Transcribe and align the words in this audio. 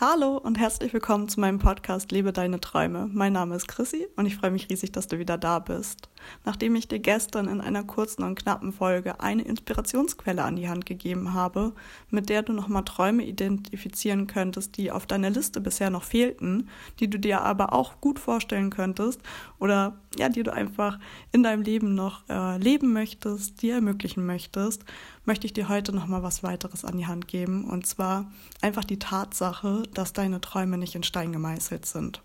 Hallo 0.00 0.38
und 0.38 0.58
herzlich 0.58 0.92
willkommen 0.92 1.28
zu 1.28 1.38
meinem 1.38 1.60
Podcast 1.60 2.10
Lebe 2.10 2.32
deine 2.32 2.58
Träume. 2.58 3.08
Mein 3.12 3.32
Name 3.32 3.54
ist 3.54 3.68
Chrissy 3.68 4.08
und 4.16 4.26
ich 4.26 4.34
freue 4.34 4.50
mich 4.50 4.68
riesig, 4.68 4.90
dass 4.90 5.06
du 5.06 5.20
wieder 5.20 5.38
da 5.38 5.60
bist. 5.60 6.08
Nachdem 6.44 6.74
ich 6.74 6.88
dir 6.88 6.98
gestern 6.98 7.48
in 7.48 7.60
einer 7.60 7.84
kurzen 7.84 8.22
und 8.22 8.38
knappen 8.38 8.72
Folge 8.72 9.20
eine 9.20 9.42
Inspirationsquelle 9.42 10.42
an 10.42 10.56
die 10.56 10.68
Hand 10.68 10.86
gegeben 10.86 11.34
habe, 11.34 11.72
mit 12.10 12.28
der 12.28 12.42
du 12.42 12.52
nochmal 12.52 12.84
Träume 12.84 13.24
identifizieren 13.24 14.26
könntest, 14.26 14.76
die 14.76 14.90
auf 14.90 15.06
deiner 15.06 15.30
Liste 15.30 15.60
bisher 15.60 15.90
noch 15.90 16.04
fehlten, 16.04 16.68
die 17.00 17.08
du 17.08 17.18
dir 17.18 17.42
aber 17.42 17.72
auch 17.72 18.00
gut 18.00 18.18
vorstellen 18.18 18.70
könntest 18.70 19.20
oder 19.58 19.98
ja, 20.16 20.28
die 20.28 20.42
du 20.42 20.52
einfach 20.52 20.98
in 21.32 21.42
deinem 21.42 21.62
Leben 21.62 21.94
noch 21.94 22.28
äh, 22.28 22.58
leben 22.58 22.92
möchtest, 22.92 23.62
dir 23.62 23.74
ermöglichen 23.74 24.26
möchtest, 24.26 24.84
möchte 25.24 25.46
ich 25.46 25.52
dir 25.52 25.68
heute 25.68 25.94
nochmal 25.94 26.22
was 26.22 26.42
weiteres 26.42 26.84
an 26.84 26.98
die 26.98 27.06
Hand 27.06 27.28
geben 27.28 27.64
und 27.64 27.86
zwar 27.86 28.30
einfach 28.60 28.84
die 28.84 28.98
Tatsache, 28.98 29.82
dass 29.94 30.12
deine 30.12 30.40
Träume 30.40 30.78
nicht 30.78 30.94
in 30.94 31.02
Stein 31.02 31.32
gemeißelt 31.32 31.86
sind. 31.86 32.22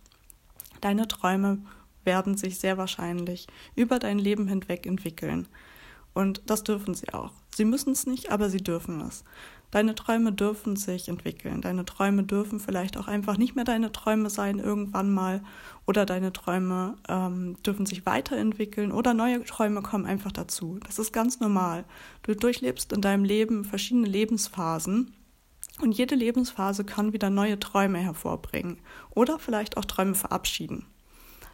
Deine 0.81 1.07
Träume 1.07 1.59
werden 2.03 2.37
sich 2.37 2.59
sehr 2.59 2.77
wahrscheinlich 2.77 3.47
über 3.75 3.99
dein 3.99 4.19
Leben 4.19 4.47
hinweg 4.47 4.85
entwickeln. 4.85 5.47
Und 6.13 6.41
das 6.47 6.63
dürfen 6.63 6.93
sie 6.95 7.13
auch. 7.13 7.31
Sie 7.55 7.65
müssen 7.65 7.91
es 7.91 8.05
nicht, 8.05 8.31
aber 8.31 8.49
sie 8.49 8.61
dürfen 8.63 9.01
es. 9.01 9.23
Deine 9.71 9.93
Träume 9.93 10.31
dürfen 10.33 10.75
sich 10.75 11.09
entwickeln. 11.09 11.61
Deine 11.61 11.85
Träume 11.85 12.23
dürfen 12.23 12.59
vielleicht 12.59 12.97
auch 12.97 13.07
einfach 13.07 13.37
nicht 13.37 13.55
mehr 13.55 13.65
deine 13.65 13.91
Träume 13.91 14.31
sein 14.31 14.57
irgendwann 14.57 15.13
mal. 15.13 15.43
Oder 15.85 16.07
deine 16.07 16.33
Träume 16.33 16.95
ähm, 17.07 17.55
dürfen 17.63 17.85
sich 17.85 18.05
weiterentwickeln 18.05 18.91
oder 18.91 19.13
neue 19.13 19.43
Träume 19.43 19.83
kommen 19.83 20.07
einfach 20.07 20.31
dazu. 20.31 20.79
Das 20.87 20.97
ist 20.97 21.13
ganz 21.13 21.39
normal. 21.39 21.85
Du 22.23 22.35
durchlebst 22.35 22.91
in 22.93 23.01
deinem 23.01 23.23
Leben 23.23 23.63
verschiedene 23.63 24.07
Lebensphasen. 24.07 25.13
Und 25.81 25.93
jede 25.93 26.15
Lebensphase 26.15 26.83
kann 26.83 27.13
wieder 27.13 27.29
neue 27.29 27.59
Träume 27.59 27.99
hervorbringen 27.99 28.81
oder 29.11 29.39
vielleicht 29.39 29.77
auch 29.77 29.85
Träume 29.85 30.15
verabschieden. 30.15 30.85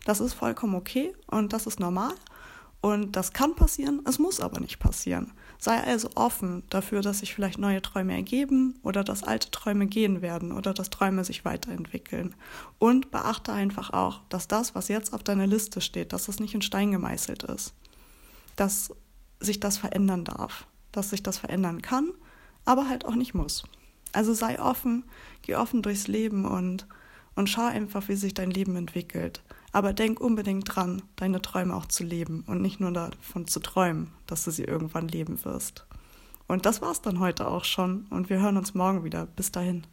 Das 0.06 0.22
ist 0.22 0.34
vollkommen 0.34 0.76
okay 0.76 1.14
und 1.28 1.52
das 1.52 1.68
ist 1.68 1.82
normal. 1.82 2.14
Und 2.80 3.16
das 3.16 3.34
kann 3.34 3.56
passieren, 3.56 4.02
es 4.06 4.20
muss 4.20 4.40
aber 4.40 4.60
nicht 4.60 4.78
passieren. 4.78 5.32
Sei 5.58 5.84
also 5.84 6.08
offen 6.14 6.62
dafür, 6.70 7.02
dass 7.02 7.20
sich 7.20 7.34
vielleicht 7.34 7.58
neue 7.58 7.82
Träume 7.82 8.14
ergeben 8.14 8.76
oder 8.84 9.04
dass 9.04 9.24
alte 9.24 9.50
Träume 9.50 9.88
gehen 9.88 10.22
werden 10.22 10.52
oder 10.52 10.72
dass 10.72 10.92
Träume 10.92 11.24
sich 11.24 11.44
weiterentwickeln. 11.46 12.36
Und 12.78 13.10
beachte 13.10 13.52
einfach 13.52 13.90
auch, 13.90 14.22
dass 14.30 14.48
das, 14.48 14.76
was 14.76 14.88
jetzt 14.88 15.14
auf 15.14 15.24
deiner 15.24 15.48
Liste 15.48 15.82
steht, 15.82 16.14
dass 16.14 16.28
es 16.28 16.40
nicht 16.40 16.54
in 16.54 16.62
Stein 16.62 16.92
gemeißelt 16.92 17.42
ist. 17.44 17.74
Dass 18.56 18.94
sich 19.40 19.60
das 19.60 19.80
verändern 19.80 20.24
darf. 20.24 20.68
Dass 20.92 21.10
sich 21.10 21.24
das 21.24 21.40
verändern 21.40 21.82
kann, 21.82 22.12
aber 22.66 22.88
halt 22.88 23.06
auch 23.06 23.16
nicht 23.16 23.34
muss. 23.34 23.64
Also 24.12 24.36
sei 24.36 24.62
offen, 24.62 25.06
geh 25.42 25.56
offen 25.56 25.82
durchs 25.82 26.08
Leben 26.08 26.46
und, 26.46 26.86
und 27.36 27.50
schau 27.50 27.66
einfach, 27.66 28.08
wie 28.10 28.16
sich 28.16 28.36
dein 28.36 28.52
Leben 28.52 28.76
entwickelt. 28.76 29.42
Aber 29.76 29.92
denk 29.92 30.22
unbedingt 30.22 30.74
dran, 30.74 31.02
deine 31.18 31.42
Träume 31.42 31.76
auch 31.76 31.86
zu 31.86 32.06
leben 32.06 32.46
und 32.48 32.62
nicht 32.62 32.80
nur 32.80 32.94
davon 32.94 33.46
zu 33.46 33.60
träumen, 33.60 34.10
dass 34.26 34.46
du 34.46 34.52
sie 34.52 34.64
irgendwann 34.64 35.10
leben 35.10 35.44
wirst. 35.44 35.86
Und 36.48 36.66
das 36.66 36.82
war's 36.82 37.02
dann 37.02 37.20
heute 37.20 37.46
auch 37.46 37.66
schon 37.66 38.06
und 38.10 38.30
wir 38.30 38.40
hören 38.40 38.56
uns 38.56 38.74
morgen 38.74 39.04
wieder. 39.04 39.26
Bis 39.26 39.52
dahin. 39.52 39.86